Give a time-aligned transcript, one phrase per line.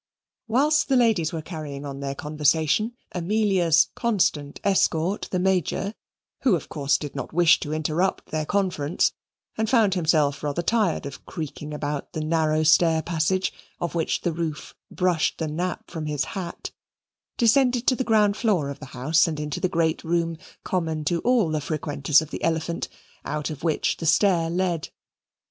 [0.47, 5.93] Whilst the ladies were carrying on their conversation, Amelia's constant escort, the Major
[6.41, 9.11] (who, of course, did not wish to interrupt their conference,
[9.59, 14.31] and found himself rather tired of creaking about the narrow stair passage of which the
[14.31, 16.71] roof brushed the nap from his hat)
[17.37, 21.19] descended to the ground floor of the house and into the great room common to
[21.19, 22.89] all the frequenters of the Elephant,
[23.23, 24.89] out of which the stair led.